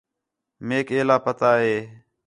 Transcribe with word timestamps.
میک 0.67 0.87
ایلا 0.95 1.17
پتہ 1.25 1.49
ہِے 1.61 1.75